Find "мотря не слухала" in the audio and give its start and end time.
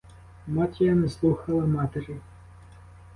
0.47-1.65